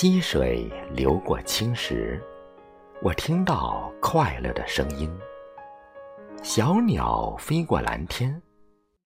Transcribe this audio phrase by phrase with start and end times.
[0.00, 2.18] 溪水流过青石，
[3.02, 5.10] 我听到快乐的声音；
[6.42, 8.40] 小鸟飞过蓝天，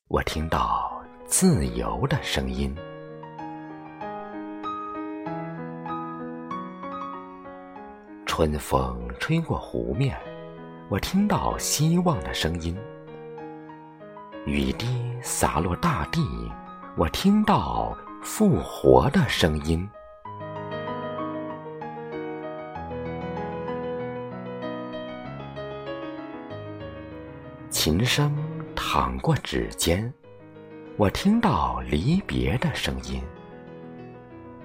[0.07, 2.73] 我听到自由的声音。
[8.25, 10.17] 春风吹过湖面，
[10.89, 12.73] 我听到希望的声音；
[14.47, 16.23] 雨滴洒落大地，
[16.97, 17.93] 我听到
[18.23, 19.85] 复活的声音。
[27.85, 28.35] 琴声
[28.75, 30.11] 淌过指尖，
[30.97, 33.21] 我听到离别的声音；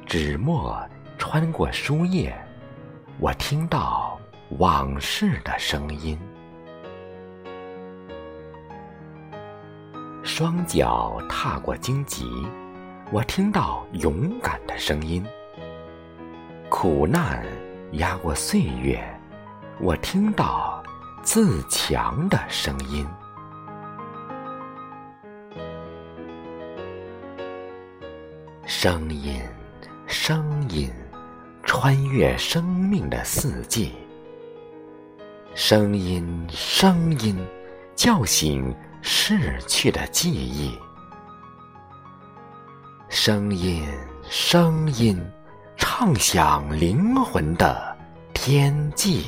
[0.06, 0.82] 纸墨
[1.18, 2.34] 穿过书页，
[3.20, 4.18] 我听到
[4.58, 6.18] 往事的声音；
[10.24, 12.24] 双脚踏过荆棘，
[13.12, 15.22] 我听到勇敢的声音；
[16.70, 17.46] 苦难
[17.92, 18.98] 压过岁月，
[19.82, 20.79] 我听到。
[21.22, 23.06] 自强的声音，
[28.66, 29.42] 声音，
[30.08, 30.92] 声音，
[31.64, 33.92] 穿越生命的四季；
[35.54, 37.38] 声音，声音，
[37.96, 40.72] 叫醒逝去的记忆；
[43.10, 43.86] 声音，
[44.24, 45.22] 声音，
[45.78, 47.98] 唱响灵魂的
[48.34, 49.26] 天际。